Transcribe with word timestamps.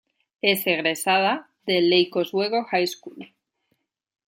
Es 0.41 0.65
egresada 0.65 1.51
de 1.67 1.79
"Lake 1.79 2.09
Oswego 2.15 2.63
High 2.63 2.87
School". 2.87 3.31